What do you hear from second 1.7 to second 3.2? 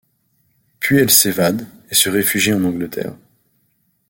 et se réfugie en Angleterre.